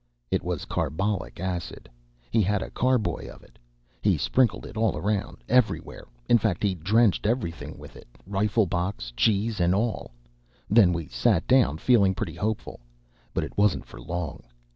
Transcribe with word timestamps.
It 0.31 0.41
was 0.43 0.65
carbolic 0.65 1.39
acid. 1.39 1.87
He 2.31 2.41
had 2.41 2.63
a 2.63 2.71
carboy 2.71 3.29
of 3.29 3.43
it. 3.43 3.59
He 4.01 4.17
sprinkled 4.17 4.65
it 4.65 4.75
all 4.75 4.97
around 4.97 5.43
everywhere; 5.47 6.07
in 6.27 6.39
fact 6.39 6.63
he 6.63 6.73
drenched 6.73 7.27
everything 7.27 7.77
with 7.77 7.95
it, 7.95 8.07
rifle 8.25 8.65
box, 8.65 9.13
cheese 9.15 9.59
and 9.59 9.75
all. 9.75 10.09
Then 10.67 10.91
we 10.91 11.07
sat 11.09 11.45
down, 11.45 11.77
feeling 11.77 12.15
pretty 12.15 12.33
hopeful. 12.33 12.79
But 13.31 13.43
it 13.43 13.55
wasn't 13.55 13.85
for 13.85 14.01
long. 14.01 14.41